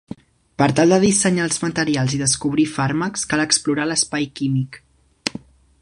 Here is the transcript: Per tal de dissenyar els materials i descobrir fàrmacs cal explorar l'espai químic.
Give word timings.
Per 0.61 0.67
tal 0.77 0.93
de 0.95 0.97
dissenyar 1.03 1.45
els 1.49 1.61
materials 1.65 2.15
i 2.19 2.21
descobrir 2.23 2.67
fàrmacs 2.79 3.29
cal 3.35 3.45
explorar 3.47 3.87
l'espai 3.91 4.27
químic. 4.41 4.83